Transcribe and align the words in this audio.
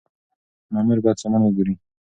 مامور 0.73 0.97
بايد 1.03 1.17
سامان 1.21 1.41
وګوري. 1.43 1.73